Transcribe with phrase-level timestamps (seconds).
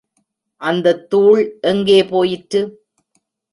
[0.61, 1.41] அந்தத் தூள்
[1.61, 2.61] எங்கே போயிற்று?